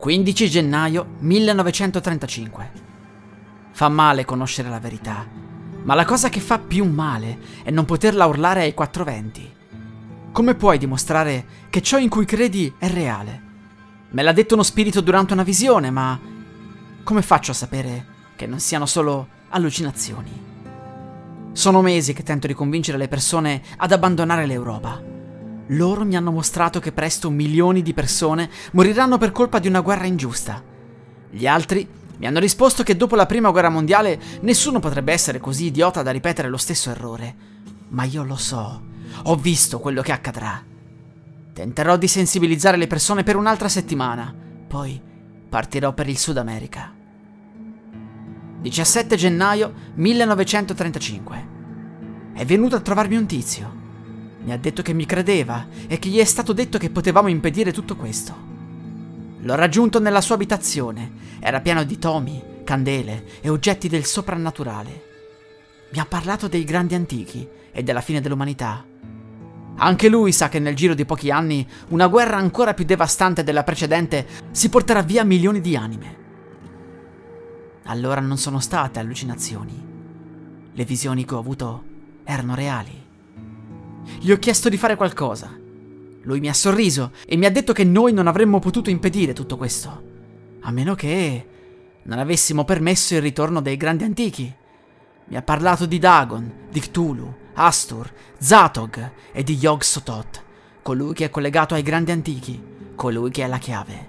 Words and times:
15 0.00 0.48
gennaio 0.48 1.16
1935. 1.18 2.70
Fa 3.70 3.90
male 3.90 4.24
conoscere 4.24 4.70
la 4.70 4.78
verità, 4.78 5.28
ma 5.82 5.94
la 5.94 6.06
cosa 6.06 6.30
che 6.30 6.40
fa 6.40 6.58
più 6.58 6.86
male 6.86 7.38
è 7.62 7.70
non 7.70 7.84
poterla 7.84 8.24
urlare 8.24 8.62
ai 8.62 8.72
quattro 8.72 9.04
venti. 9.04 9.46
Come 10.32 10.54
puoi 10.54 10.78
dimostrare 10.78 11.44
che 11.68 11.82
ciò 11.82 11.98
in 11.98 12.08
cui 12.08 12.24
credi 12.24 12.72
è 12.78 12.88
reale? 12.88 13.42
Me 14.12 14.22
l'ha 14.22 14.32
detto 14.32 14.54
uno 14.54 14.62
spirito 14.62 15.02
durante 15.02 15.34
una 15.34 15.42
visione, 15.42 15.90
ma 15.90 16.18
come 17.04 17.20
faccio 17.20 17.50
a 17.50 17.54
sapere 17.54 18.06
che 18.36 18.46
non 18.46 18.58
siano 18.58 18.86
solo 18.86 19.28
allucinazioni? 19.50 20.30
Sono 21.52 21.82
mesi 21.82 22.14
che 22.14 22.22
tento 22.22 22.46
di 22.46 22.54
convincere 22.54 22.96
le 22.96 23.08
persone 23.08 23.60
ad 23.76 23.92
abbandonare 23.92 24.46
l'Europa. 24.46 25.09
Loro 25.70 26.04
mi 26.04 26.16
hanno 26.16 26.32
mostrato 26.32 26.80
che 26.80 26.92
presto 26.92 27.30
milioni 27.30 27.82
di 27.82 27.94
persone 27.94 28.50
moriranno 28.72 29.18
per 29.18 29.30
colpa 29.30 29.58
di 29.58 29.68
una 29.68 29.80
guerra 29.80 30.06
ingiusta. 30.06 30.62
Gli 31.30 31.46
altri 31.46 31.86
mi 32.18 32.26
hanno 32.26 32.40
risposto 32.40 32.82
che 32.82 32.96
dopo 32.96 33.14
la 33.14 33.26
prima 33.26 33.50
guerra 33.50 33.70
mondiale 33.70 34.20
nessuno 34.40 34.80
potrebbe 34.80 35.12
essere 35.12 35.38
così 35.38 35.66
idiota 35.66 36.02
da 36.02 36.10
ripetere 36.10 36.48
lo 36.48 36.56
stesso 36.56 36.90
errore. 36.90 37.34
Ma 37.88 38.04
io 38.04 38.24
lo 38.24 38.36
so, 38.36 38.82
ho 39.22 39.36
visto 39.36 39.78
quello 39.78 40.02
che 40.02 40.12
accadrà. 40.12 40.62
Tenterò 41.52 41.96
di 41.96 42.08
sensibilizzare 42.08 42.76
le 42.76 42.86
persone 42.86 43.22
per 43.22 43.36
un'altra 43.36 43.68
settimana, 43.68 44.34
poi 44.66 45.00
partirò 45.48 45.92
per 45.92 46.08
il 46.08 46.18
Sud 46.18 46.36
America. 46.36 46.92
17 48.60 49.16
gennaio 49.16 49.72
1935. 49.94 51.48
È 52.34 52.44
venuto 52.44 52.76
a 52.76 52.80
trovarmi 52.80 53.16
un 53.16 53.26
tizio. 53.26 53.89
Mi 54.42 54.52
ha 54.52 54.58
detto 54.58 54.82
che 54.82 54.92
mi 54.92 55.06
credeva 55.06 55.66
e 55.86 55.98
che 55.98 56.08
gli 56.08 56.18
è 56.18 56.24
stato 56.24 56.52
detto 56.52 56.78
che 56.78 56.90
potevamo 56.90 57.28
impedire 57.28 57.72
tutto 57.72 57.96
questo. 57.96 58.34
L'ho 59.42 59.54
raggiunto 59.54 60.00
nella 60.00 60.20
sua 60.20 60.34
abitazione. 60.34 61.12
Era 61.40 61.60
pieno 61.60 61.84
di 61.84 61.98
tomi, 61.98 62.42
candele 62.64 63.24
e 63.40 63.48
oggetti 63.48 63.88
del 63.88 64.04
soprannaturale. 64.04 65.08
Mi 65.92 65.98
ha 65.98 66.06
parlato 66.06 66.48
dei 66.48 66.64
grandi 66.64 66.94
antichi 66.94 67.46
e 67.72 67.82
della 67.82 68.00
fine 68.00 68.20
dell'umanità. 68.20 68.84
Anche 69.76 70.08
lui 70.08 70.32
sa 70.32 70.48
che 70.48 70.58
nel 70.58 70.76
giro 70.76 70.94
di 70.94 71.04
pochi 71.06 71.30
anni 71.30 71.66
una 71.88 72.06
guerra 72.06 72.36
ancora 72.36 72.74
più 72.74 72.84
devastante 72.84 73.42
della 73.42 73.64
precedente 73.64 74.26
si 74.50 74.68
porterà 74.68 75.02
via 75.02 75.24
milioni 75.24 75.60
di 75.60 75.74
anime. 75.74 76.18
Allora 77.84 78.20
non 78.20 78.36
sono 78.36 78.60
state 78.60 78.98
allucinazioni. 78.98 79.88
Le 80.72 80.84
visioni 80.84 81.24
che 81.24 81.34
ho 81.34 81.38
avuto 81.38 81.84
erano 82.24 82.54
reali. 82.54 82.99
Gli 84.18 84.30
ho 84.30 84.38
chiesto 84.38 84.68
di 84.68 84.76
fare 84.76 84.96
qualcosa. 84.96 85.58
Lui 86.22 86.40
mi 86.40 86.48
ha 86.48 86.54
sorriso 86.54 87.12
e 87.26 87.36
mi 87.36 87.46
ha 87.46 87.50
detto 87.50 87.72
che 87.72 87.84
noi 87.84 88.12
non 88.12 88.26
avremmo 88.26 88.58
potuto 88.58 88.90
impedire 88.90 89.32
tutto 89.32 89.56
questo. 89.56 90.02
A 90.60 90.70
meno 90.70 90.94
che 90.94 91.46
non 92.02 92.18
avessimo 92.18 92.64
permesso 92.64 93.14
il 93.14 93.22
ritorno 93.22 93.60
dei 93.60 93.76
grandi 93.76 94.04
antichi. 94.04 94.54
Mi 95.26 95.36
ha 95.36 95.42
parlato 95.42 95.86
di 95.86 95.98
Dagon, 95.98 96.52
di 96.70 96.80
Cthulhu, 96.80 97.34
Astur, 97.54 98.10
Zatog 98.38 99.12
e 99.32 99.42
di 99.42 99.54
Yog 99.54 99.82
Sothoth, 99.82 100.42
colui 100.82 101.14
che 101.14 101.26
è 101.26 101.30
collegato 101.30 101.74
ai 101.74 101.82
grandi 101.82 102.10
antichi, 102.10 102.60
colui 102.94 103.30
che 103.30 103.44
è 103.44 103.46
la 103.46 103.58
chiave. 103.58 104.08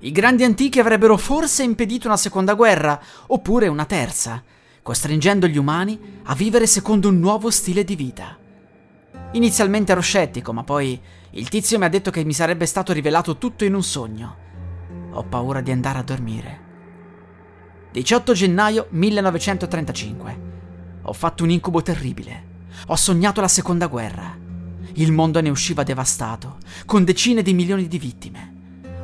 I 0.00 0.10
grandi 0.12 0.44
antichi 0.44 0.80
avrebbero 0.80 1.16
forse 1.16 1.62
impedito 1.62 2.08
una 2.08 2.16
seconda 2.16 2.54
guerra, 2.54 3.00
oppure 3.28 3.68
una 3.68 3.86
terza, 3.86 4.42
costringendo 4.82 5.46
gli 5.46 5.56
umani 5.56 6.20
a 6.24 6.34
vivere 6.34 6.66
secondo 6.66 7.08
un 7.08 7.18
nuovo 7.18 7.50
stile 7.50 7.84
di 7.84 7.96
vita. 7.96 8.36
Inizialmente 9.34 9.90
ero 9.90 10.00
scettico, 10.00 10.52
ma 10.52 10.62
poi 10.62 11.00
il 11.30 11.48
tizio 11.48 11.76
mi 11.78 11.84
ha 11.84 11.88
detto 11.88 12.12
che 12.12 12.24
mi 12.24 12.32
sarebbe 12.32 12.66
stato 12.66 12.92
rivelato 12.92 13.36
tutto 13.36 13.64
in 13.64 13.74
un 13.74 13.82
sogno. 13.82 14.36
Ho 15.10 15.24
paura 15.24 15.60
di 15.60 15.72
andare 15.72 15.98
a 15.98 16.02
dormire. 16.02 16.62
18 17.90 18.32
gennaio 18.32 18.86
1935. 18.90 20.40
Ho 21.02 21.12
fatto 21.12 21.42
un 21.42 21.50
incubo 21.50 21.82
terribile. 21.82 22.52
Ho 22.86 22.96
sognato 22.96 23.40
la 23.40 23.48
seconda 23.48 23.88
guerra. 23.88 24.38
Il 24.94 25.10
mondo 25.10 25.40
ne 25.40 25.48
usciva 25.48 25.82
devastato, 25.82 26.58
con 26.86 27.02
decine 27.02 27.42
di 27.42 27.54
milioni 27.54 27.88
di 27.88 27.98
vittime. 27.98 28.52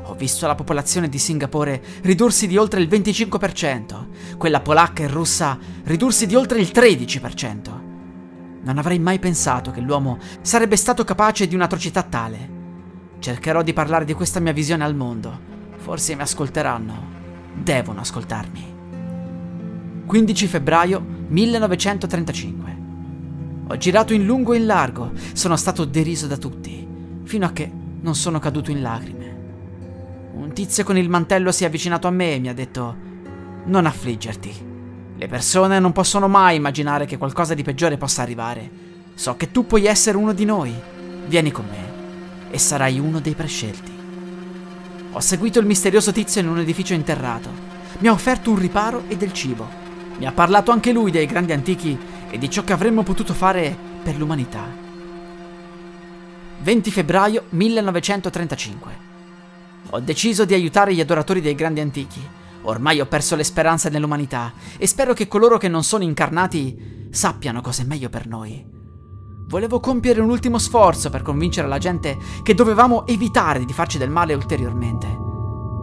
Ho 0.04 0.14
visto 0.14 0.46
la 0.46 0.54
popolazione 0.54 1.08
di 1.08 1.18
Singapore 1.18 1.82
ridursi 2.02 2.46
di 2.46 2.56
oltre 2.56 2.80
il 2.80 2.88
25%, 2.88 4.36
quella 4.36 4.60
polacca 4.60 5.02
e 5.02 5.08
russa 5.08 5.58
ridursi 5.82 6.26
di 6.26 6.36
oltre 6.36 6.60
il 6.60 6.70
13%. 6.72 7.79
Non 8.62 8.78
avrei 8.78 8.98
mai 8.98 9.18
pensato 9.18 9.70
che 9.70 9.80
l'uomo 9.80 10.18
sarebbe 10.42 10.76
stato 10.76 11.04
capace 11.04 11.46
di 11.46 11.54
un'atrocità 11.54 12.02
tale. 12.02 12.58
Cercherò 13.18 13.62
di 13.62 13.72
parlare 13.72 14.04
di 14.04 14.12
questa 14.12 14.40
mia 14.40 14.52
visione 14.52 14.84
al 14.84 14.94
mondo. 14.94 15.48
Forse 15.76 16.14
mi 16.14 16.22
ascolteranno. 16.22 17.18
Devono 17.54 18.00
ascoltarmi. 18.00 18.74
15 20.06 20.46
febbraio 20.46 21.00
1935. 21.28 22.78
Ho 23.68 23.76
girato 23.76 24.12
in 24.12 24.24
lungo 24.26 24.52
e 24.52 24.56
in 24.56 24.66
largo, 24.66 25.12
sono 25.32 25.54
stato 25.56 25.84
deriso 25.84 26.26
da 26.26 26.36
tutti, 26.36 26.84
fino 27.22 27.46
a 27.46 27.52
che 27.52 27.70
non 28.00 28.16
sono 28.16 28.40
caduto 28.40 28.72
in 28.72 28.82
lacrime. 28.82 29.36
Un 30.34 30.52
tizio 30.52 30.82
con 30.82 30.98
il 30.98 31.08
mantello 31.08 31.52
si 31.52 31.62
è 31.62 31.66
avvicinato 31.66 32.08
a 32.08 32.10
me 32.10 32.34
e 32.34 32.38
mi 32.40 32.48
ha 32.48 32.54
detto: 32.54 32.96
Non 33.66 33.86
affliggerti. 33.86 34.69
Le 35.20 35.28
persone 35.28 35.78
non 35.80 35.92
possono 35.92 36.28
mai 36.28 36.56
immaginare 36.56 37.04
che 37.04 37.18
qualcosa 37.18 37.52
di 37.52 37.62
peggiore 37.62 37.98
possa 37.98 38.22
arrivare. 38.22 38.70
So 39.12 39.36
che 39.36 39.50
tu 39.50 39.66
puoi 39.66 39.84
essere 39.84 40.16
uno 40.16 40.32
di 40.32 40.46
noi. 40.46 40.74
Vieni 41.26 41.50
con 41.50 41.66
me 41.66 42.48
e 42.50 42.56
sarai 42.56 42.98
uno 42.98 43.20
dei 43.20 43.34
prescelti. 43.34 43.92
Ho 45.12 45.20
seguito 45.20 45.58
il 45.58 45.66
misterioso 45.66 46.10
tizio 46.10 46.40
in 46.40 46.48
un 46.48 46.58
edificio 46.58 46.94
interrato. 46.94 47.50
Mi 47.98 48.08
ha 48.08 48.12
offerto 48.12 48.48
un 48.48 48.58
riparo 48.58 49.02
e 49.08 49.18
del 49.18 49.34
cibo. 49.34 49.68
Mi 50.16 50.26
ha 50.26 50.32
parlato 50.32 50.70
anche 50.70 50.90
lui 50.90 51.10
dei 51.10 51.26
grandi 51.26 51.52
antichi 51.52 51.98
e 52.30 52.38
di 52.38 52.48
ciò 52.48 52.64
che 52.64 52.72
avremmo 52.72 53.02
potuto 53.02 53.34
fare 53.34 53.76
per 54.02 54.16
l'umanità. 54.16 54.64
20 56.60 56.90
febbraio 56.90 57.44
1935. 57.50 58.92
Ho 59.90 60.00
deciso 60.00 60.46
di 60.46 60.54
aiutare 60.54 60.94
gli 60.94 61.00
adoratori 61.02 61.42
dei 61.42 61.54
grandi 61.54 61.80
antichi. 61.80 62.38
Ormai 62.62 63.00
ho 63.00 63.06
perso 63.06 63.36
le 63.36 63.44
speranze 63.44 63.88
nell'umanità 63.88 64.52
e 64.76 64.86
spero 64.86 65.14
che 65.14 65.28
coloro 65.28 65.56
che 65.56 65.68
non 65.68 65.82
sono 65.82 66.04
incarnati 66.04 67.08
sappiano 67.10 67.60
cosa 67.60 67.82
è 67.82 67.86
meglio 67.86 68.10
per 68.10 68.26
noi. 68.26 68.78
Volevo 69.48 69.80
compiere 69.80 70.20
un 70.20 70.28
ultimo 70.28 70.58
sforzo 70.58 71.10
per 71.10 71.22
convincere 71.22 71.66
la 71.66 71.78
gente 71.78 72.16
che 72.42 72.54
dovevamo 72.54 73.06
evitare 73.06 73.64
di 73.64 73.72
farci 73.72 73.98
del 73.98 74.10
male 74.10 74.34
ulteriormente. 74.34 75.06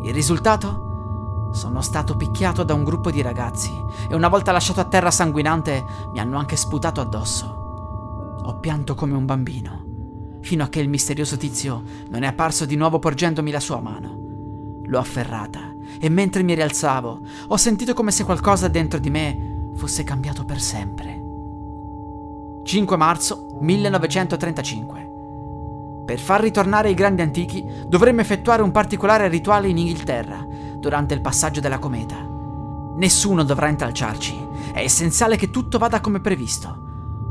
Il 0.03 0.13
risultato? 0.13 1.49
Sono 1.51 1.81
stato 1.81 2.15
picchiato 2.15 2.63
da 2.63 2.73
un 2.73 2.83
gruppo 2.83 3.09
di 3.09 3.21
ragazzi 3.21 3.71
e 4.09 4.15
una 4.15 4.27
volta 4.27 4.51
lasciato 4.51 4.79
a 4.79 4.85
terra 4.85 5.11
sanguinante 5.11 5.83
mi 6.11 6.19
hanno 6.19 6.37
anche 6.37 6.55
sputato 6.55 7.01
addosso. 7.01 8.39
Ho 8.43 8.59
pianto 8.59 8.95
come 8.95 9.15
un 9.15 9.25
bambino, 9.25 10.39
fino 10.41 10.63
a 10.63 10.67
che 10.67 10.79
il 10.79 10.87
misterioso 10.87 11.35
tizio 11.35 11.83
non 12.09 12.23
è 12.23 12.27
apparso 12.27 12.65
di 12.65 12.75
nuovo 12.75 12.99
porgendomi 12.99 13.51
la 13.51 13.59
sua 13.59 13.81
mano. 13.81 14.81
L'ho 14.85 14.99
afferrata 14.99 15.75
e 15.99 16.09
mentre 16.09 16.43
mi 16.43 16.53
rialzavo 16.53 17.19
ho 17.47 17.57
sentito 17.57 17.93
come 17.93 18.11
se 18.11 18.23
qualcosa 18.23 18.67
dentro 18.67 18.99
di 18.99 19.09
me 19.09 19.71
fosse 19.75 20.03
cambiato 20.03 20.43
per 20.45 20.59
sempre. 20.59 21.23
5 22.63 22.97
marzo 22.97 23.47
1935. 23.61 25.05
Per 26.05 26.19
far 26.19 26.41
ritornare 26.41 26.89
i 26.89 26.93
grandi 26.93 27.21
antichi 27.21 27.65
dovremmo 27.85 28.21
effettuare 28.21 28.61
un 28.61 28.71
particolare 28.71 29.27
rituale 29.27 29.69
in 29.69 29.77
Inghilterra 29.77 30.45
durante 30.77 31.13
il 31.13 31.21
passaggio 31.21 31.59
della 31.59 31.79
cometa. 31.79 32.15
Nessuno 32.95 33.43
dovrà 33.43 33.67
intralciarci, 33.69 34.47
è 34.73 34.79
essenziale 34.79 35.37
che 35.37 35.49
tutto 35.49 35.77
vada 35.77 36.01
come 36.01 36.19
previsto. 36.19 36.85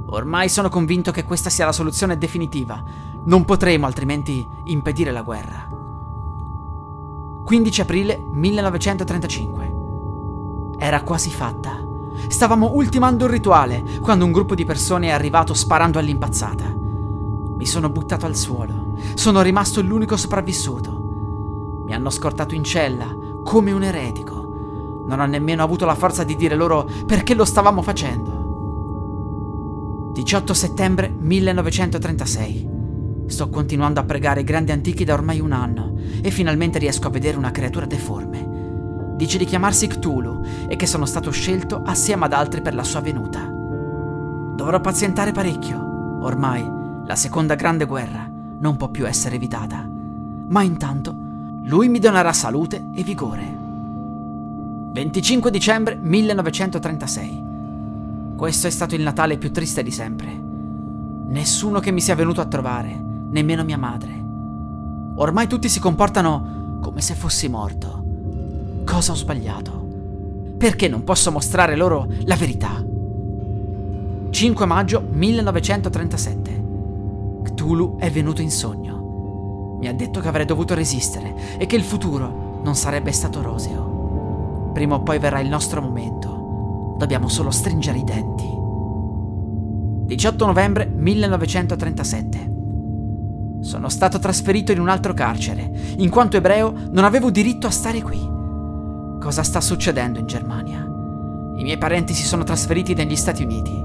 Ormai 0.08 0.48
sono 0.48 0.68
convinto 0.68 1.10
che 1.10 1.24
questa 1.24 1.50
sia 1.50 1.64
la 1.64 1.72
soluzione 1.72 2.16
definitiva, 2.16 2.82
non 3.24 3.44
potremo 3.44 3.86
altrimenti 3.86 4.46
impedire 4.66 5.10
la 5.10 5.22
guerra. 5.22 5.85
15 7.46 7.80
aprile 7.80 8.26
1935. 8.28 9.74
Era 10.78 11.02
quasi 11.02 11.30
fatta. 11.30 11.80
Stavamo 12.26 12.72
ultimando 12.74 13.26
il 13.26 13.30
rituale 13.30 13.84
quando 14.00 14.24
un 14.24 14.32
gruppo 14.32 14.56
di 14.56 14.64
persone 14.64 15.06
è 15.06 15.10
arrivato 15.12 15.54
sparando 15.54 16.00
all'impazzata. 16.00 16.64
Mi 16.74 17.64
sono 17.64 17.88
buttato 17.88 18.26
al 18.26 18.34
suolo. 18.34 18.94
sono 19.14 19.42
rimasto 19.42 19.80
l'unico 19.80 20.16
sopravvissuto. 20.16 21.84
Mi 21.84 21.94
hanno 21.94 22.10
scortato 22.10 22.56
in 22.56 22.64
cella, 22.64 23.16
come 23.44 23.70
un 23.70 23.84
eretico. 23.84 25.04
Non 25.06 25.20
ho 25.20 25.26
nemmeno 25.26 25.62
avuto 25.62 25.86
la 25.86 25.94
forza 25.94 26.24
di 26.24 26.34
dire 26.34 26.56
loro 26.56 26.84
perché 27.06 27.34
lo 27.34 27.44
stavamo 27.44 27.80
facendo. 27.80 28.44
18 30.10 30.52
settembre 30.52 31.14
1936. 31.16 32.75
Sto 33.26 33.48
continuando 33.48 33.98
a 33.98 34.04
pregare 34.04 34.40
i 34.40 34.44
grandi 34.44 34.70
antichi 34.70 35.04
da 35.04 35.14
ormai 35.14 35.40
un 35.40 35.50
anno 35.50 35.96
e 36.22 36.30
finalmente 36.30 36.78
riesco 36.78 37.08
a 37.08 37.10
vedere 37.10 37.36
una 37.36 37.50
creatura 37.50 37.84
deforme. 37.84 39.14
Dice 39.16 39.36
di 39.36 39.44
chiamarsi 39.44 39.88
Cthulhu 39.88 40.44
e 40.68 40.76
che 40.76 40.86
sono 40.86 41.06
stato 41.06 41.30
scelto 41.30 41.82
assieme 41.84 42.26
ad 42.26 42.32
altri 42.32 42.62
per 42.62 42.74
la 42.74 42.84
sua 42.84 43.00
venuta. 43.00 43.40
Dovrò 43.40 44.80
pazientare 44.80 45.32
parecchio. 45.32 46.18
Ormai 46.20 46.64
la 47.04 47.16
seconda 47.16 47.56
grande 47.56 47.84
guerra 47.84 48.30
non 48.58 48.76
può 48.76 48.88
più 48.88 49.06
essere 49.06 49.34
evitata. 49.36 49.84
Ma 50.48 50.62
intanto 50.62 51.14
lui 51.64 51.88
mi 51.88 51.98
donerà 51.98 52.32
salute 52.32 52.90
e 52.94 53.02
vigore. 53.02 53.64
25 54.92 55.50
dicembre 55.50 55.98
1936. 56.00 57.44
Questo 58.36 58.66
è 58.68 58.70
stato 58.70 58.94
il 58.94 59.02
Natale 59.02 59.36
più 59.36 59.50
triste 59.50 59.82
di 59.82 59.90
sempre. 59.90 60.32
Nessuno 61.26 61.80
che 61.80 61.90
mi 61.90 62.00
sia 62.00 62.14
venuto 62.14 62.40
a 62.40 62.46
trovare 62.46 63.05
nemmeno 63.36 63.64
mia 63.64 63.76
madre. 63.76 64.24
Ormai 65.16 65.46
tutti 65.46 65.68
si 65.68 65.78
comportano 65.78 66.78
come 66.80 67.02
se 67.02 67.14
fossi 67.14 67.48
morto. 67.48 68.04
Cosa 68.84 69.12
ho 69.12 69.14
sbagliato? 69.14 69.84
Perché 70.56 70.88
non 70.88 71.04
posso 71.04 71.30
mostrare 71.30 71.76
loro 71.76 72.06
la 72.24 72.34
verità? 72.34 72.82
5 74.30 74.66
maggio 74.66 75.06
1937. 75.10 76.64
Cthulhu 77.42 77.96
è 77.98 78.10
venuto 78.10 78.40
in 78.40 78.50
sogno. 78.50 79.76
Mi 79.80 79.88
ha 79.88 79.92
detto 79.92 80.20
che 80.20 80.28
avrei 80.28 80.46
dovuto 80.46 80.74
resistere 80.74 81.58
e 81.58 81.66
che 81.66 81.76
il 81.76 81.82
futuro 81.82 82.60
non 82.62 82.74
sarebbe 82.74 83.12
stato 83.12 83.42
roseo. 83.42 84.70
Prima 84.72 84.94
o 84.94 85.02
poi 85.02 85.18
verrà 85.18 85.40
il 85.40 85.48
nostro 85.48 85.82
momento. 85.82 86.94
Dobbiamo 86.96 87.28
solo 87.28 87.50
stringere 87.50 87.98
i 87.98 88.04
denti. 88.04 88.48
18 90.06 90.46
novembre 90.46 90.86
1937. 90.86 92.55
Sono 93.60 93.88
stato 93.88 94.18
trasferito 94.18 94.72
in 94.72 94.80
un 94.80 94.88
altro 94.88 95.14
carcere. 95.14 95.70
In 95.98 96.10
quanto 96.10 96.36
ebreo 96.36 96.72
non 96.90 97.04
avevo 97.04 97.30
diritto 97.30 97.66
a 97.66 97.70
stare 97.70 98.02
qui. 98.02 98.18
Cosa 99.20 99.42
sta 99.42 99.60
succedendo 99.60 100.18
in 100.18 100.26
Germania? 100.26 100.80
I 101.56 101.62
miei 101.62 101.78
parenti 101.78 102.12
si 102.12 102.24
sono 102.24 102.44
trasferiti 102.44 102.94
negli 102.94 103.16
Stati 103.16 103.42
Uniti. 103.42 103.84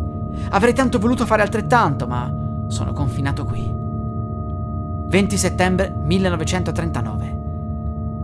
Avrei 0.49 0.73
tanto 0.73 0.99
voluto 0.99 1.25
fare 1.25 1.41
altrettanto, 1.41 2.05
ma 2.05 2.65
sono 2.67 2.93
confinato 2.93 3.45
qui. 3.45 3.79
20 5.07 5.37
settembre 5.37 5.93
1939. 6.03 7.39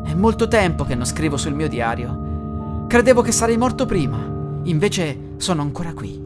È 0.03 0.13
molto 0.13 0.47
tempo 0.47 0.83
che 0.83 0.95
non 0.95 1.05
scrivo 1.05 1.37
sul 1.37 1.53
mio 1.53 1.67
diario. 1.67 2.85
Credevo 2.87 3.21
che 3.21 3.31
sarei 3.31 3.57
morto 3.57 3.85
prima, 3.85 4.17
invece 4.63 5.17
sono 5.37 5.61
ancora 5.61 5.93
qui. 5.93 6.23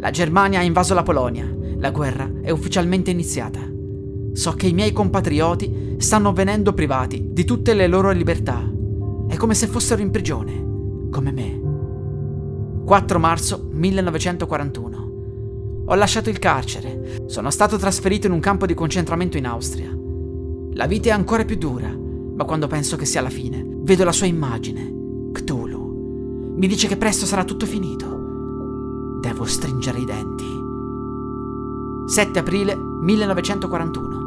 La 0.00 0.10
Germania 0.10 0.60
ha 0.60 0.62
invaso 0.62 0.94
la 0.94 1.02
Polonia. 1.02 1.46
La 1.78 1.90
guerra 1.90 2.30
è 2.42 2.50
ufficialmente 2.50 3.10
iniziata. 3.10 3.77
So 4.38 4.52
che 4.52 4.68
i 4.68 4.72
miei 4.72 4.92
compatrioti 4.92 5.96
stanno 5.98 6.32
venendo 6.32 6.72
privati 6.72 7.30
di 7.32 7.44
tutte 7.44 7.74
le 7.74 7.88
loro 7.88 8.12
libertà. 8.12 8.62
È 9.26 9.34
come 9.34 9.52
se 9.52 9.66
fossero 9.66 10.00
in 10.00 10.12
prigione, 10.12 11.08
come 11.10 11.32
me. 11.32 11.60
4 12.84 13.18
marzo 13.18 13.68
1941. 13.72 15.12
Ho 15.86 15.94
lasciato 15.96 16.30
il 16.30 16.38
carcere. 16.38 17.24
Sono 17.26 17.50
stato 17.50 17.78
trasferito 17.78 18.28
in 18.28 18.32
un 18.32 18.38
campo 18.38 18.64
di 18.64 18.74
concentramento 18.74 19.36
in 19.36 19.46
Austria. 19.46 19.90
La 20.74 20.86
vita 20.86 21.08
è 21.08 21.12
ancora 21.12 21.44
più 21.44 21.56
dura, 21.56 21.88
ma 21.88 22.44
quando 22.44 22.68
penso 22.68 22.94
che 22.94 23.06
sia 23.06 23.20
la 23.20 23.30
fine, 23.30 23.66
vedo 23.80 24.04
la 24.04 24.12
sua 24.12 24.26
immagine, 24.26 25.30
Cthulhu. 25.32 26.54
Mi 26.56 26.68
dice 26.68 26.86
che 26.86 26.96
presto 26.96 27.26
sarà 27.26 27.42
tutto 27.42 27.66
finito. 27.66 29.18
Devo 29.20 29.44
stringere 29.44 29.98
i 29.98 30.04
denti. 30.04 30.46
7 32.06 32.38
aprile 32.38 32.76
1941. 32.76 34.17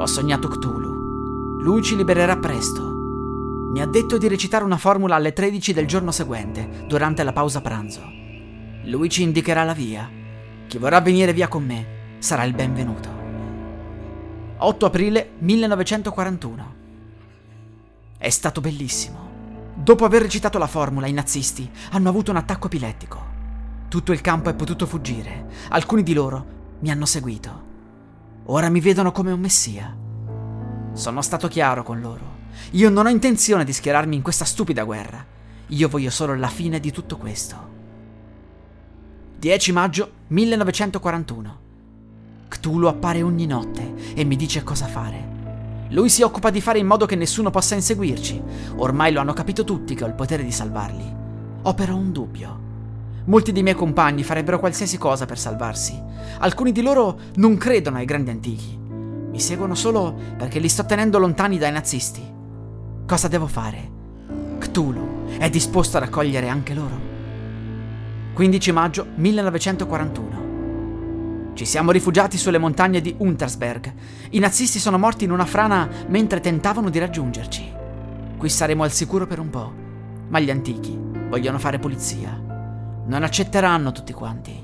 Ho 0.00 0.06
sognato 0.06 0.46
Cthulhu. 0.46 1.58
Lui 1.58 1.82
ci 1.82 1.96
libererà 1.96 2.36
presto. 2.36 2.82
Mi 3.72 3.80
ha 3.80 3.86
detto 3.86 4.16
di 4.16 4.28
recitare 4.28 4.62
una 4.62 4.76
formula 4.76 5.16
alle 5.16 5.32
13 5.32 5.72
del 5.72 5.88
giorno 5.88 6.12
seguente, 6.12 6.84
durante 6.86 7.24
la 7.24 7.32
pausa 7.32 7.60
pranzo. 7.60 8.02
Lui 8.84 9.08
ci 9.08 9.24
indicherà 9.24 9.64
la 9.64 9.72
via. 9.72 10.08
Chi 10.68 10.78
vorrà 10.78 11.00
venire 11.00 11.32
via 11.32 11.48
con 11.48 11.64
me 11.64 12.16
sarà 12.18 12.44
il 12.44 12.54
benvenuto. 12.54 13.08
8 14.58 14.86
aprile 14.86 15.32
1941. 15.38 16.74
È 18.18 18.30
stato 18.30 18.60
bellissimo. 18.60 19.28
Dopo 19.74 20.04
aver 20.04 20.22
recitato 20.22 20.58
la 20.58 20.68
formula, 20.68 21.08
i 21.08 21.12
nazisti 21.12 21.68
hanno 21.90 22.08
avuto 22.08 22.30
un 22.30 22.36
attacco 22.36 22.66
epilettico. 22.66 23.26
Tutto 23.88 24.12
il 24.12 24.20
campo 24.20 24.48
è 24.48 24.54
potuto 24.54 24.86
fuggire. 24.86 25.46
Alcuni 25.70 26.04
di 26.04 26.12
loro 26.12 26.46
mi 26.78 26.90
hanno 26.92 27.04
seguito. 27.04 27.67
Ora 28.50 28.70
mi 28.70 28.80
vedono 28.80 29.12
come 29.12 29.30
un 29.30 29.40
messia. 29.40 29.94
Sono 30.94 31.20
stato 31.20 31.48
chiaro 31.48 31.82
con 31.82 32.00
loro. 32.00 32.36
Io 32.72 32.88
non 32.88 33.04
ho 33.04 33.10
intenzione 33.10 33.62
di 33.62 33.74
schierarmi 33.74 34.16
in 34.16 34.22
questa 34.22 34.46
stupida 34.46 34.84
guerra. 34.84 35.22
Io 35.66 35.88
voglio 35.88 36.08
solo 36.08 36.34
la 36.34 36.48
fine 36.48 36.80
di 36.80 36.90
tutto 36.90 37.18
questo. 37.18 37.68
10 39.38 39.72
maggio 39.72 40.12
1941. 40.28 41.58
Cthulhu 42.48 42.86
appare 42.86 43.22
ogni 43.22 43.44
notte 43.44 44.14
e 44.14 44.24
mi 44.24 44.36
dice 44.36 44.62
cosa 44.62 44.86
fare. 44.86 45.36
Lui 45.90 46.08
si 46.08 46.22
occupa 46.22 46.48
di 46.48 46.62
fare 46.62 46.78
in 46.78 46.86
modo 46.86 47.04
che 47.04 47.16
nessuno 47.16 47.50
possa 47.50 47.74
inseguirci. 47.74 48.42
Ormai 48.76 49.12
lo 49.12 49.20
hanno 49.20 49.34
capito 49.34 49.62
tutti 49.62 49.94
che 49.94 50.04
ho 50.04 50.08
il 50.08 50.14
potere 50.14 50.42
di 50.42 50.52
salvarli. 50.52 51.16
Ho 51.62 51.74
però 51.74 51.96
un 51.96 52.12
dubbio. 52.12 52.67
Molti 53.28 53.52
dei 53.52 53.62
miei 53.62 53.74
compagni 53.74 54.22
farebbero 54.22 54.58
qualsiasi 54.58 54.96
cosa 54.96 55.26
per 55.26 55.38
salvarsi. 55.38 56.02
Alcuni 56.38 56.72
di 56.72 56.80
loro 56.80 57.18
non 57.34 57.58
credono 57.58 57.98
ai 57.98 58.06
grandi 58.06 58.30
antichi. 58.30 58.78
Mi 58.78 59.38
seguono 59.38 59.74
solo 59.74 60.14
perché 60.38 60.58
li 60.58 60.68
sto 60.68 60.86
tenendo 60.86 61.18
lontani 61.18 61.58
dai 61.58 61.70
nazisti. 61.70 62.22
Cosa 63.06 63.28
devo 63.28 63.46
fare? 63.46 63.96
Cthulhu 64.58 65.26
è 65.38 65.50
disposto 65.50 65.98
a 65.98 66.00
raccogliere 66.00 66.48
anche 66.48 66.72
loro. 66.72 66.98
15 68.32 68.72
maggio 68.72 69.06
1941. 69.16 70.46
Ci 71.52 71.66
siamo 71.66 71.90
rifugiati 71.90 72.38
sulle 72.38 72.56
montagne 72.56 73.02
di 73.02 73.14
Untersberg. 73.18 73.92
I 74.30 74.38
nazisti 74.38 74.78
sono 74.78 74.96
morti 74.96 75.24
in 75.24 75.32
una 75.32 75.44
frana 75.44 75.86
mentre 76.06 76.40
tentavano 76.40 76.88
di 76.88 76.98
raggiungerci. 76.98 77.72
Qui 78.38 78.48
saremo 78.48 78.84
al 78.84 78.92
sicuro 78.92 79.26
per 79.26 79.38
un 79.38 79.50
po', 79.50 79.70
ma 80.28 80.40
gli 80.40 80.50
antichi 80.50 80.96
vogliono 81.28 81.58
fare 81.58 81.78
pulizia. 81.78 82.47
Non 83.08 83.22
accetteranno 83.22 83.90
tutti 83.90 84.12
quanti. 84.12 84.54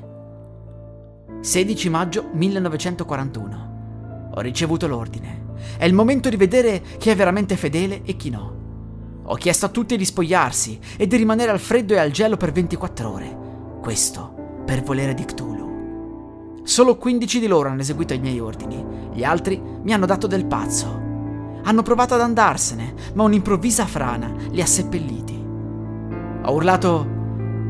16 1.40 1.88
maggio 1.88 2.28
1941. 2.30 4.32
Ho 4.34 4.40
ricevuto 4.42 4.86
l'ordine. 4.86 5.52
È 5.78 5.86
il 5.86 5.94
momento 5.94 6.28
di 6.28 6.36
vedere 6.36 6.82
chi 6.98 7.08
è 7.08 7.16
veramente 7.16 7.56
fedele 7.56 8.02
e 8.04 8.16
chi 8.16 8.28
no. 8.28 9.22
Ho 9.24 9.34
chiesto 9.36 9.64
a 9.64 9.70
tutti 9.70 9.96
di 9.96 10.04
spogliarsi 10.04 10.78
e 10.98 11.06
di 11.06 11.16
rimanere 11.16 11.52
al 11.52 11.58
freddo 11.58 11.94
e 11.94 11.98
al 11.98 12.10
gelo 12.10 12.36
per 12.36 12.52
24 12.52 13.10
ore. 13.10 13.38
Questo 13.80 14.34
per 14.66 14.82
volere 14.82 15.14
di 15.14 15.24
Cthulhu. 15.24 16.60
Solo 16.64 16.98
15 16.98 17.40
di 17.40 17.46
loro 17.46 17.70
hanno 17.70 17.80
eseguito 17.80 18.12
i 18.12 18.18
miei 18.18 18.40
ordini, 18.40 18.84
gli 19.14 19.24
altri 19.24 19.58
mi 19.58 19.94
hanno 19.94 20.04
dato 20.04 20.26
del 20.26 20.44
pazzo. 20.44 21.00
Hanno 21.62 21.82
provato 21.82 22.12
ad 22.12 22.20
andarsene, 22.20 22.92
ma 23.14 23.22
un'improvvisa 23.22 23.86
frana 23.86 24.30
li 24.50 24.60
ha 24.60 24.66
seppelliti. 24.66 25.42
Ho 26.42 26.52
urlato 26.52 27.13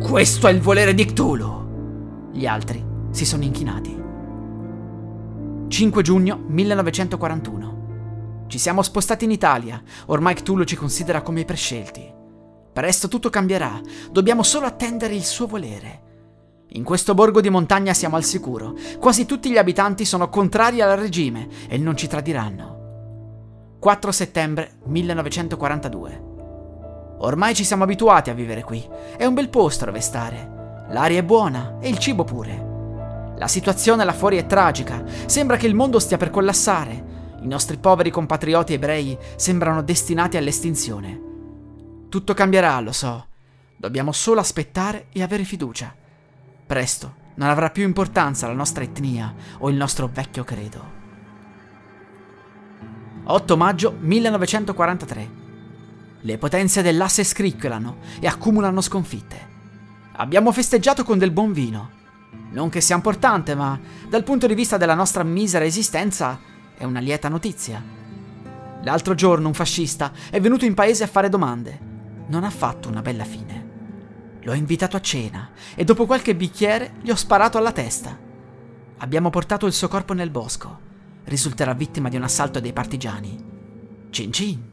questo 0.01 0.49
è 0.49 0.51
il 0.51 0.61
volere 0.61 0.95
di 0.95 1.05
Cthulhu! 1.05 2.31
Gli 2.33 2.47
altri 2.47 2.85
si 3.11 3.25
sono 3.25 3.45
inchinati. 3.45 4.03
5 5.69 6.03
giugno 6.03 6.43
1941. 6.47 8.45
Ci 8.49 8.59
siamo 8.59 8.83
spostati 8.83 9.25
in 9.25 9.31
Italia. 9.31 9.83
Ormai 10.07 10.35
Cthulhu 10.35 10.65
ci 10.65 10.77
considera 10.77 11.23
come 11.23 11.41
i 11.41 11.45
prescelti. 11.45 12.13
Presto 12.73 13.09
tutto 13.09 13.31
cambierà. 13.31 13.81
Dobbiamo 14.11 14.43
solo 14.43 14.67
attendere 14.67 15.15
il 15.15 15.25
suo 15.25 15.47
volere. 15.47 16.03
In 16.71 16.83
questo 16.83 17.15
borgo 17.15 17.41
di 17.41 17.49
montagna 17.49 17.95
siamo 17.95 18.17
al 18.17 18.25
sicuro. 18.25 18.75
Quasi 18.99 19.27
tutti 19.27 19.51
gli 19.51 19.59
abitanti 19.59 20.05
sono 20.05 20.29
contrari 20.29 20.81
al 20.81 20.97
regime 20.97 21.49
e 21.69 21.79
non 21.79 21.97
ci 21.97 22.09
tradiranno. 22.09 23.77
4 23.79 24.13
settembre 24.13 24.79
1942. 24.87 26.34
Ormai 27.19 27.55
ci 27.55 27.65
siamo 27.65 27.85
abituati 27.85 28.31
a 28.31 28.35
vivere 28.35 28.63
qui. 28.63 28.87
È 29.17 29.25
un 29.25 29.35
bel 29.35 29.49
posto 29.49 29.85
dove 29.85 30.01
stare. 30.01 30.87
L'aria 30.89 31.21
è 31.21 31.25
buona 31.25 31.79
e 31.81 31.89
il 31.89 31.99
cibo 31.99 32.25
pure. 32.25 33.35
La 33.37 33.49
situazione 33.49 34.05
là 34.05 34.13
fuori 34.13 34.37
è 34.37 34.47
tragica. 34.47 35.03
Sembra 35.27 35.57
che 35.57 35.67
il 35.67 35.75
mondo 35.75 35.99
stia 35.99 36.17
per 36.17 36.31
collassare. 36.31 37.13
I 37.41 37.47
nostri 37.47 37.79
poveri 37.79 38.11
compatrioti 38.11 38.75
ebrei 38.75 39.17
sembrano 39.37 39.83
destinati 39.83 40.37
all'estinzione. 40.37 41.21
Tutto 42.09 42.35
cambierà, 42.35 42.79
lo 42.81 42.93
so. 42.93 43.27
Dobbiamo 43.77 44.13
solo 44.13 44.41
aspettare 44.41 45.07
e 45.13 45.23
avere 45.23 45.45
fiducia. 45.45 45.95
Presto 46.67 47.23
non 47.37 47.49
avrà 47.49 47.71
più 47.71 47.83
importanza 47.83 48.47
la 48.47 48.53
nostra 48.53 48.85
etnia 48.85 49.35
o 49.59 49.69
il 49.69 49.77
nostro 49.77 50.09
vecchio 50.13 50.45
credo. 50.45 51.03
8 53.25 53.57
maggio 53.57 53.97
1943. 53.99 55.44
Le 56.27 56.39
potenze 56.39 56.81
dell'asse 56.81 57.23
scricchiolano 57.23 57.99
e 58.19 58.27
accumulano 58.27 58.81
sconfitte. 58.81 59.53
Abbiamo 60.13 60.53
festeggiato 60.53 61.05
con 61.05 61.19
del 61.19 61.31
buon 61.31 61.53
vino. 61.53 61.91
Non 62.51 62.71
che 62.71 62.81
sia 62.81 62.97
importante, 62.97 63.55
ma 63.55 63.79
dal 64.09 64.25
punto 64.25 64.47
di 64.47 64.55
vista 64.55 64.79
della 64.79 64.95
nostra 64.95 65.23
misera 65.23 65.67
esistenza 65.67 66.41
è 66.79 66.85
una 66.85 67.01
lieta 67.01 67.29
notizia. 67.29 67.83
L'altro 68.85 69.15
giorno 69.15 69.49
un 69.49 69.55
fascista 69.55 70.13
è 70.31 70.41
venuto 70.41 70.65
in 70.65 70.73
paese 70.73 71.05
a 71.05 71.09
fare 71.09 71.29
domande. 71.29 71.79
Non 72.29 72.45
ha 72.45 72.51
fatto 72.51 72.89
una 72.89 73.03
bella 73.03 73.25
fine. 73.25 73.73
L'ho 74.41 74.55
invitato 74.55 74.97
a 74.97 75.03
cena 75.03 75.51
e 75.75 75.85
dopo 75.85 76.07
qualche 76.07 76.35
bicchiere 76.35 76.95
gli 77.03 77.11
ho 77.11 77.17
sparato 77.17 77.59
alla 77.59 77.73
testa. 77.73 78.19
Abbiamo 78.97 79.29
portato 79.29 79.67
il 79.67 79.75
suo 79.75 79.89
corpo 79.89 80.15
nel 80.15 80.31
bosco. 80.31 80.81
Risulterà 81.25 81.75
vittima 81.75 82.09
di 82.09 82.17
un 82.17 82.23
assalto 82.23 82.61
dei 82.61 82.73
partigiani. 82.73 83.45
Cin 84.09 84.33
cin. 84.33 84.73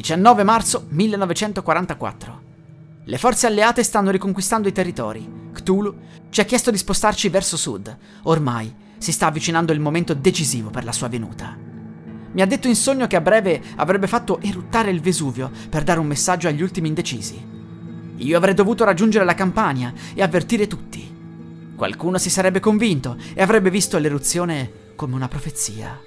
19 0.00 0.42
marzo 0.42 0.84
1944. 0.90 2.42
Le 3.04 3.16
forze 3.16 3.46
alleate 3.46 3.82
stanno 3.82 4.10
riconquistando 4.10 4.68
i 4.68 4.72
territori. 4.72 5.26
Cthulhu 5.54 5.94
ci 6.28 6.42
ha 6.42 6.44
chiesto 6.44 6.70
di 6.70 6.76
spostarci 6.76 7.30
verso 7.30 7.56
sud. 7.56 7.96
Ormai 8.24 8.74
si 8.98 9.10
sta 9.10 9.28
avvicinando 9.28 9.72
il 9.72 9.80
momento 9.80 10.12
decisivo 10.12 10.68
per 10.68 10.84
la 10.84 10.92
sua 10.92 11.08
venuta. 11.08 11.56
Mi 12.30 12.42
ha 12.42 12.46
detto 12.46 12.68
in 12.68 12.76
sogno 12.76 13.06
che 13.06 13.16
a 13.16 13.22
breve 13.22 13.62
avrebbe 13.76 14.06
fatto 14.06 14.38
eruttare 14.42 14.90
il 14.90 15.00
Vesuvio 15.00 15.50
per 15.70 15.82
dare 15.82 15.98
un 15.98 16.06
messaggio 16.06 16.48
agli 16.48 16.60
ultimi 16.60 16.88
indecisi. 16.88 17.42
Io 18.16 18.36
avrei 18.36 18.52
dovuto 18.52 18.84
raggiungere 18.84 19.24
la 19.24 19.34
campagna 19.34 19.94
e 20.12 20.22
avvertire 20.22 20.66
tutti. 20.66 21.10
Qualcuno 21.74 22.18
si 22.18 22.28
sarebbe 22.28 22.60
convinto 22.60 23.16
e 23.32 23.40
avrebbe 23.40 23.70
visto 23.70 23.96
l'eruzione 23.96 24.92
come 24.94 25.14
una 25.14 25.28
profezia. 25.28 25.98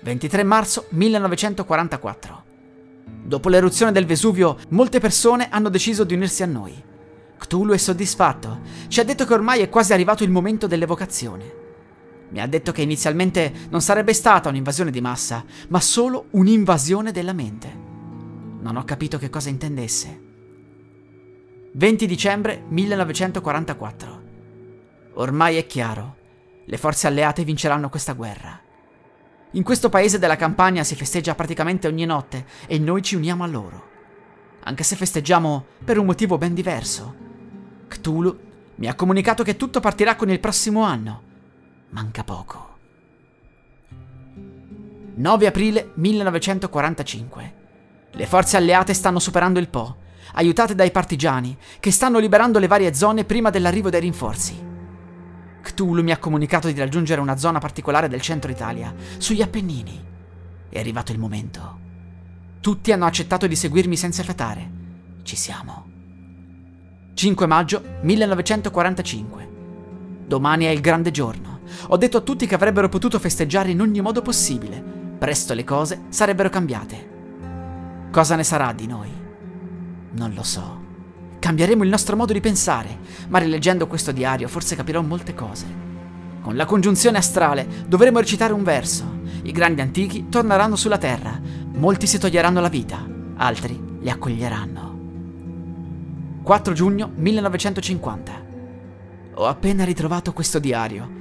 23 0.00 0.42
marzo 0.42 0.86
1944. 0.88 2.46
Dopo 3.28 3.50
l'eruzione 3.50 3.92
del 3.92 4.06
Vesuvio, 4.06 4.56
molte 4.70 5.00
persone 5.00 5.48
hanno 5.50 5.68
deciso 5.68 6.02
di 6.02 6.14
unirsi 6.14 6.42
a 6.42 6.46
noi. 6.46 6.82
Cthulhu 7.36 7.74
è 7.74 7.76
soddisfatto. 7.76 8.60
Ci 8.88 9.00
ha 9.00 9.04
detto 9.04 9.26
che 9.26 9.34
ormai 9.34 9.60
è 9.60 9.68
quasi 9.68 9.92
arrivato 9.92 10.24
il 10.24 10.30
momento 10.30 10.66
dell'evocazione. 10.66 11.54
Mi 12.30 12.40
ha 12.40 12.46
detto 12.46 12.72
che 12.72 12.80
inizialmente 12.80 13.52
non 13.68 13.82
sarebbe 13.82 14.14
stata 14.14 14.48
un'invasione 14.48 14.90
di 14.90 15.02
massa, 15.02 15.44
ma 15.68 15.78
solo 15.78 16.28
un'invasione 16.30 17.12
della 17.12 17.34
mente. 17.34 17.70
Non 18.60 18.76
ho 18.76 18.84
capito 18.84 19.18
che 19.18 19.28
cosa 19.28 19.50
intendesse. 19.50 20.20
20 21.74 22.06
dicembre 22.06 22.64
1944. 22.66 24.22
Ormai 25.16 25.56
è 25.56 25.66
chiaro, 25.66 26.16
le 26.64 26.76
forze 26.78 27.06
alleate 27.06 27.44
vinceranno 27.44 27.90
questa 27.90 28.14
guerra. 28.14 28.58
In 29.52 29.62
questo 29.62 29.88
paese 29.88 30.18
della 30.18 30.36
campagna 30.36 30.84
si 30.84 30.94
festeggia 30.94 31.34
praticamente 31.34 31.86
ogni 31.86 32.04
notte 32.04 32.46
e 32.66 32.78
noi 32.78 33.02
ci 33.02 33.16
uniamo 33.16 33.44
a 33.44 33.46
loro. 33.46 33.86
Anche 34.64 34.82
se 34.82 34.96
festeggiamo 34.96 35.64
per 35.84 35.98
un 35.98 36.06
motivo 36.06 36.36
ben 36.36 36.54
diverso. 36.54 37.14
Cthulhu 37.88 38.38
mi 38.76 38.86
ha 38.86 38.94
comunicato 38.94 39.42
che 39.42 39.56
tutto 39.56 39.80
partirà 39.80 40.16
con 40.16 40.30
il 40.30 40.40
prossimo 40.40 40.82
anno. 40.82 41.22
Manca 41.90 42.24
poco. 42.24 42.76
9 45.14 45.46
aprile 45.46 45.92
1945. 45.94 47.54
Le 48.12 48.26
forze 48.26 48.56
alleate 48.56 48.92
stanno 48.94 49.18
superando 49.18 49.58
il 49.58 49.68
Po 49.68 50.06
aiutate 50.34 50.74
dai 50.74 50.90
partigiani, 50.90 51.56
che 51.80 51.90
stanno 51.90 52.18
liberando 52.18 52.58
le 52.58 52.66
varie 52.66 52.94
zone 52.94 53.24
prima 53.24 53.50
dell'arrivo 53.50 53.90
dei 53.90 54.00
rinforzi. 54.00 54.67
Cthulhu 55.68 56.02
mi 56.02 56.12
ha 56.12 56.18
comunicato 56.18 56.70
di 56.70 56.78
raggiungere 56.78 57.20
una 57.20 57.36
zona 57.36 57.58
particolare 57.58 58.08
del 58.08 58.20
centro 58.20 58.50
Italia, 58.50 58.94
sugli 59.18 59.42
Appennini. 59.42 60.04
È 60.68 60.78
arrivato 60.78 61.12
il 61.12 61.18
momento. 61.18 61.78
Tutti 62.60 62.90
hanno 62.92 63.06
accettato 63.06 63.46
di 63.46 63.54
seguirmi 63.54 63.96
senza 63.96 64.22
fiatare. 64.22 64.70
Ci 65.22 65.36
siamo. 65.36 65.86
5 67.14 67.46
maggio 67.46 67.82
1945. 68.02 69.48
Domani 70.26 70.64
è 70.64 70.70
il 70.70 70.80
grande 70.80 71.10
giorno. 71.10 71.60
Ho 71.88 71.96
detto 71.96 72.18
a 72.18 72.22
tutti 72.22 72.46
che 72.46 72.54
avrebbero 72.54 72.88
potuto 72.88 73.18
festeggiare 73.18 73.70
in 73.70 73.80
ogni 73.80 74.00
modo 74.00 74.22
possibile. 74.22 74.82
Presto 75.18 75.52
le 75.54 75.64
cose 75.64 76.04
sarebbero 76.08 76.48
cambiate. 76.48 77.08
Cosa 78.10 78.36
ne 78.36 78.44
sarà 78.44 78.72
di 78.72 78.86
noi? 78.86 79.10
Non 80.12 80.32
lo 80.32 80.42
so. 80.42 80.77
Cambieremo 81.38 81.84
il 81.84 81.90
nostro 81.90 82.16
modo 82.16 82.32
di 82.32 82.40
pensare, 82.40 82.98
ma 83.28 83.38
rileggendo 83.38 83.86
questo 83.86 84.12
diario 84.12 84.48
forse 84.48 84.74
capirò 84.74 85.00
molte 85.02 85.34
cose. 85.34 85.66
Con 86.40 86.56
la 86.56 86.64
congiunzione 86.64 87.18
astrale 87.18 87.66
dovremo 87.86 88.18
recitare 88.18 88.52
un 88.52 88.62
verso. 88.64 89.20
I 89.42 89.52
grandi 89.52 89.80
antichi 89.80 90.28
torneranno 90.28 90.76
sulla 90.76 90.98
terra, 90.98 91.40
molti 91.74 92.06
si 92.06 92.18
toglieranno 92.18 92.60
la 92.60 92.68
vita, 92.68 93.06
altri 93.36 93.80
li 94.00 94.10
accoglieranno. 94.10 94.96
4 96.42 96.72
giugno 96.72 97.10
1950. 97.14 98.46
Ho 99.34 99.46
appena 99.46 99.84
ritrovato 99.84 100.32
questo 100.32 100.58
diario. 100.58 101.16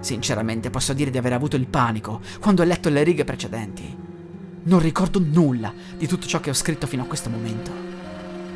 Sinceramente 0.00 0.70
posso 0.70 0.94
dire 0.94 1.10
di 1.10 1.18
aver 1.18 1.34
avuto 1.34 1.56
il 1.56 1.66
panico 1.66 2.20
quando 2.40 2.62
ho 2.62 2.64
letto 2.64 2.88
le 2.88 3.02
righe 3.02 3.24
precedenti. 3.24 3.96
Non 4.62 4.80
ricordo 4.80 5.20
nulla 5.22 5.72
di 5.96 6.06
tutto 6.06 6.26
ciò 6.26 6.40
che 6.40 6.50
ho 6.50 6.54
scritto 6.54 6.86
fino 6.86 7.02
a 7.02 7.06
questo 7.06 7.30
momento. 7.30 7.89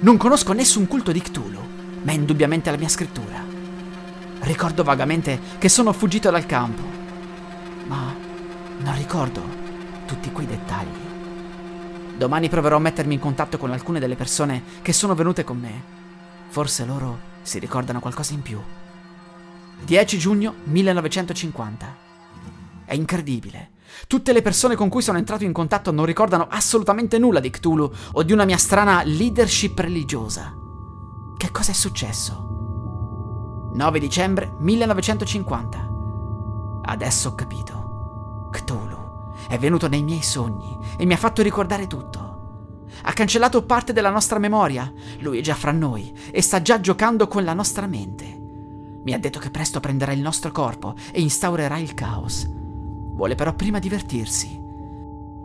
Non 0.00 0.16
conosco 0.16 0.52
nessun 0.52 0.86
culto 0.86 1.12
di 1.12 1.20
Cthulhu, 1.20 1.60
ma 2.02 2.12
è 2.12 2.14
indubbiamente 2.14 2.70
la 2.70 2.76
mia 2.76 2.88
scrittura. 2.88 3.42
Ricordo 4.40 4.82
vagamente 4.82 5.40
che 5.58 5.68
sono 5.68 5.92
fuggito 5.92 6.30
dal 6.30 6.44
campo, 6.46 6.82
ma 7.86 8.14
non 8.78 8.96
ricordo 8.96 9.42
tutti 10.06 10.30
quei 10.30 10.46
dettagli. 10.46 11.02
Domani 12.16 12.48
proverò 12.48 12.76
a 12.76 12.80
mettermi 12.80 13.14
in 13.14 13.20
contatto 13.20 13.58
con 13.58 13.72
alcune 13.72 13.98
delle 13.98 14.16
persone 14.16 14.62
che 14.82 14.92
sono 14.92 15.14
venute 15.14 15.42
con 15.42 15.58
me. 15.58 15.82
Forse 16.48 16.84
loro 16.84 17.18
si 17.42 17.58
ricordano 17.58 18.00
qualcosa 18.00 18.34
in 18.34 18.42
più. 18.42 18.60
10 19.84 20.18
giugno 20.18 20.54
1950. 20.64 21.96
È 22.84 22.94
incredibile. 22.94 23.70
Tutte 24.06 24.32
le 24.32 24.42
persone 24.42 24.74
con 24.74 24.88
cui 24.88 25.02
sono 25.02 25.18
entrato 25.18 25.44
in 25.44 25.52
contatto 25.52 25.90
non 25.90 26.04
ricordano 26.04 26.46
assolutamente 26.48 27.18
nulla 27.18 27.40
di 27.40 27.50
Cthulhu 27.50 27.90
o 28.12 28.22
di 28.22 28.32
una 28.32 28.44
mia 28.44 28.56
strana 28.56 29.02
leadership 29.04 29.78
religiosa. 29.78 30.54
Che 31.36 31.50
cosa 31.50 31.70
è 31.70 31.74
successo? 31.74 33.70
9 33.72 33.98
dicembre 33.98 34.54
1950. 34.58 35.90
Adesso 36.82 37.28
ho 37.28 37.34
capito. 37.34 38.48
Cthulhu 38.50 39.32
è 39.48 39.58
venuto 39.58 39.88
nei 39.88 40.02
miei 40.02 40.22
sogni 40.22 40.78
e 40.96 41.04
mi 41.04 41.12
ha 41.12 41.18
fatto 41.18 41.42
ricordare 41.42 41.86
tutto. 41.86 42.22
Ha 43.02 43.12
cancellato 43.12 43.64
parte 43.64 43.92
della 43.92 44.10
nostra 44.10 44.38
memoria. 44.38 44.92
Lui 45.20 45.38
è 45.38 45.42
già 45.42 45.54
fra 45.54 45.72
noi 45.72 46.16
e 46.30 46.40
sta 46.40 46.62
già 46.62 46.80
giocando 46.80 47.26
con 47.26 47.44
la 47.44 47.52
nostra 47.52 47.86
mente. 47.86 48.40
Mi 49.04 49.12
ha 49.12 49.18
detto 49.18 49.38
che 49.38 49.50
presto 49.50 49.80
prenderà 49.80 50.12
il 50.12 50.20
nostro 50.20 50.50
corpo 50.52 50.94
e 51.12 51.20
instaurerà 51.20 51.78
il 51.78 51.94
caos. 51.94 52.48
Vuole 53.14 53.34
però 53.36 53.54
prima 53.54 53.78
divertirsi. 53.78 54.60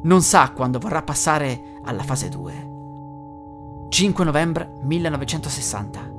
Non 0.01 0.21
sa 0.21 0.51
quando 0.51 0.79
vorrà 0.79 1.01
passare 1.03 1.79
alla 1.83 2.03
fase 2.03 2.29
2. 2.29 3.87
5 3.89 4.23
novembre 4.23 4.79
1960. 4.83 6.11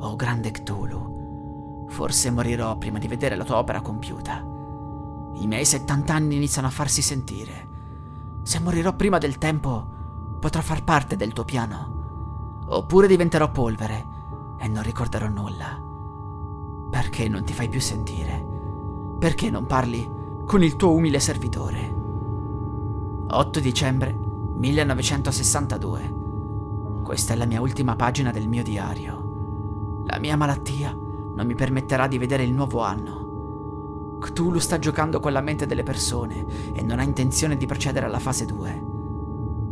Oh 0.00 0.16
grande 0.16 0.50
Cthulhu, 0.50 1.86
forse 1.88 2.30
morirò 2.30 2.76
prima 2.76 2.98
di 2.98 3.08
vedere 3.08 3.34
la 3.34 3.44
tua 3.44 3.58
opera 3.58 3.80
compiuta. 3.80 4.44
I 5.34 5.46
miei 5.46 5.64
70 5.64 6.12
anni 6.12 6.36
iniziano 6.36 6.68
a 6.68 6.70
farsi 6.70 7.02
sentire. 7.02 7.68
Se 8.42 8.60
morirò 8.60 8.94
prima 8.94 9.18
del 9.18 9.38
tempo, 9.38 9.86
potrò 10.40 10.60
far 10.60 10.84
parte 10.84 11.16
del 11.16 11.32
tuo 11.32 11.44
piano. 11.44 12.64
Oppure 12.66 13.06
diventerò 13.06 13.50
polvere 13.50 14.06
e 14.58 14.68
non 14.68 14.82
ricorderò 14.82 15.28
nulla. 15.28 15.80
Perché 16.90 17.28
non 17.28 17.44
ti 17.44 17.52
fai 17.52 17.68
più 17.68 17.80
sentire? 17.80 18.44
Perché 19.18 19.50
non 19.50 19.66
parli 19.66 20.16
con 20.48 20.62
il 20.62 20.76
tuo 20.76 20.94
umile 20.94 21.20
servitore. 21.20 21.94
8 23.28 23.60
dicembre 23.60 24.16
1962. 24.56 26.14
Questa 27.02 27.34
è 27.34 27.36
la 27.36 27.44
mia 27.44 27.60
ultima 27.60 27.96
pagina 27.96 28.30
del 28.30 28.48
mio 28.48 28.62
diario. 28.62 30.04
La 30.06 30.18
mia 30.18 30.38
malattia 30.38 30.90
non 30.90 31.46
mi 31.46 31.54
permetterà 31.54 32.06
di 32.06 32.16
vedere 32.16 32.44
il 32.44 32.54
nuovo 32.54 32.80
anno. 32.80 34.16
Cthulhu 34.20 34.58
sta 34.58 34.78
giocando 34.78 35.20
con 35.20 35.32
la 35.32 35.42
mente 35.42 35.66
delle 35.66 35.82
persone 35.82 36.46
e 36.74 36.80
non 36.80 36.98
ha 36.98 37.02
intenzione 37.02 37.58
di 37.58 37.66
procedere 37.66 38.06
alla 38.06 38.18
fase 38.18 38.46
2. 38.46 38.82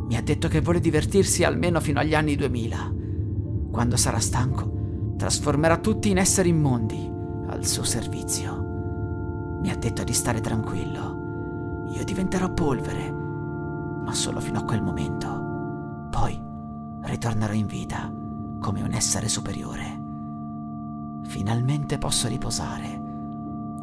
Mi 0.09 0.14
ha 0.14 0.23
detto 0.23 0.47
che 0.47 0.61
vuole 0.61 0.80
divertirsi 0.80 1.42
almeno 1.42 1.80
fino 1.80 2.00
agli 2.00 2.14
anni 2.14 2.37
2000. 2.37 2.95
Quando 3.73 3.97
sarà 3.97 4.21
stanco, 4.21 5.14
trasformerà 5.16 5.78
tutti 5.78 6.11
in 6.11 6.18
esseri 6.18 6.50
immondi 6.50 7.11
al 7.47 7.64
suo 7.64 7.83
servizio. 7.83 8.65
Mi 9.66 9.73
ha 9.73 9.76
detto 9.76 10.04
di 10.04 10.12
stare 10.12 10.40
tranquillo. 10.40 11.88
Io 11.88 12.04
diventerò 12.04 12.49
polvere, 12.50 13.11
ma 13.11 14.14
solo 14.14 14.38
fino 14.38 14.61
a 14.61 14.62
quel 14.62 14.80
momento. 14.80 16.06
Poi 16.08 16.40
ritornerò 17.00 17.52
in 17.52 17.66
vita 17.66 18.08
come 18.61 18.82
un 18.82 18.92
essere 18.92 19.28
superiore. 19.28 20.00
Finalmente 21.25 21.99
posso 21.99 22.28
riposare. 22.28 23.02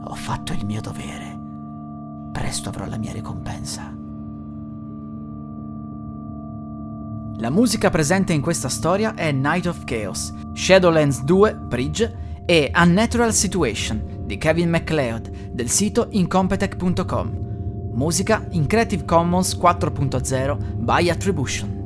Ho 0.06 0.16
fatto 0.16 0.54
il 0.54 0.66
mio 0.66 0.80
dovere. 0.80 1.38
presto 2.32 2.70
avrò 2.70 2.86
la 2.88 2.98
mia 2.98 3.12
ricompensa. 3.12 3.94
La 7.36 7.50
musica 7.50 7.90
presente 7.90 8.32
in 8.32 8.40
questa 8.40 8.70
storia 8.70 9.16
è 9.16 9.34
Night 9.34 9.66
of 9.66 9.84
Chaos, 9.84 10.34
Shadowlands 10.54 11.24
2, 11.24 11.56
Bridge 11.58 12.42
e 12.46 12.72
Unnatural 12.74 13.34
Situation 13.34 14.13
di 14.26 14.38
Kevin 14.38 14.70
MacLeod 14.70 15.52
del 15.52 15.70
sito 15.70 16.08
incompetech.com. 16.10 17.42
Musica 17.94 18.46
in 18.52 18.66
Creative 18.66 19.06
Commons 19.06 19.58
4.0 19.58 20.58
by 20.76 21.10
Attribution. 21.10 21.83